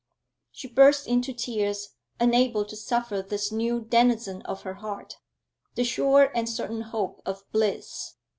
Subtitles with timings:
[0.51, 1.89] She burst into tears,
[2.19, 5.17] unable to suffer this new denizen of her heart,
[5.75, 8.15] the sure and certain hope of bliss.